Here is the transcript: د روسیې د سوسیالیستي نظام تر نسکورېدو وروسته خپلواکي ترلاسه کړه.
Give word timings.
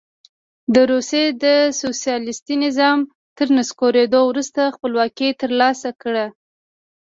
د 0.73 0.75
روسیې 0.91 1.25
د 1.43 1.45
سوسیالیستي 1.81 2.55
نظام 2.65 2.97
تر 3.37 3.47
نسکورېدو 3.57 4.19
وروسته 4.29 4.61
خپلواکي 4.75 5.29
ترلاسه 5.41 5.89
کړه. 6.01 6.25